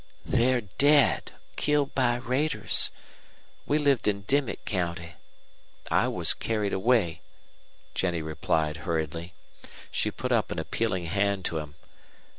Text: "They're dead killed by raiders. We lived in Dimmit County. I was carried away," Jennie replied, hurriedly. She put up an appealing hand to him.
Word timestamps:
"They're 0.25 0.61
dead 0.61 1.33
killed 1.57 1.93
by 1.93 2.15
raiders. 2.15 2.89
We 3.67 3.77
lived 3.77 4.07
in 4.07 4.23
Dimmit 4.23 4.65
County. 4.65 5.13
I 5.91 6.07
was 6.07 6.33
carried 6.33 6.73
away," 6.73 7.21
Jennie 7.93 8.23
replied, 8.23 8.77
hurriedly. 8.77 9.35
She 9.91 10.09
put 10.09 10.31
up 10.31 10.49
an 10.49 10.57
appealing 10.57 11.05
hand 11.05 11.45
to 11.45 11.59
him. 11.59 11.75